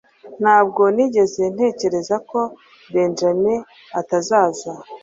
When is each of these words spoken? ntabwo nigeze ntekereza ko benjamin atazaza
ntabwo 0.41 0.81
nigeze 0.95 1.43
ntekereza 1.53 2.15
ko 2.29 2.39
benjamin 2.93 3.59
atazaza 3.99 4.71